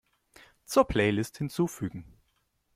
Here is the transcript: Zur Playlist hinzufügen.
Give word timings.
Zur 0.65 0.85
Playlist 0.85 1.37
hinzufügen. 1.37 2.07